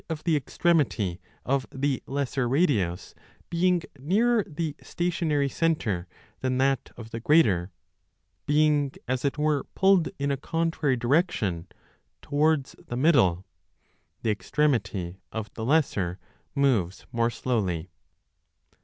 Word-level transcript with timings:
MECHANICA 0.09 0.15
of 0.19 0.23
the 0.23 0.35
extremity 0.35 1.21
of 1.45 1.67
the 1.69 2.01
lesser 2.07 2.49
radius 2.49 3.13
being 3.51 3.83
nearer 3.99 4.43
the 4.47 4.75
stationary 4.81 5.47
centre 5.47 6.07
than 6.39 6.57
that 6.57 6.89
of 6.97 7.11
the 7.11 7.19
greater, 7.19 7.71
being 8.47 8.91
as 9.07 9.23
it 9.23 9.37
were 9.37 9.63
pulled 9.75 10.09
in 10.17 10.31
a 10.31 10.37
contrary 10.37 10.97
direction, 10.97 11.67
towards 12.23 12.75
the 12.83 12.97
middle, 12.97 13.35
1 13.35 13.43
the 14.23 14.29
15 14.31 14.31
extremity 14.31 15.17
of 15.31 15.53
the 15.53 15.63
lesser 15.63 16.17
moves 16.55 17.05
more 17.11 17.29
slowly. 17.29 17.91